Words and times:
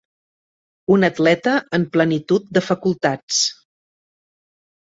Un 0.95 1.07
atleta 1.07 1.53
en 1.79 1.85
plenitud 1.97 2.49
de 2.59 2.65
facultats. 2.71 3.45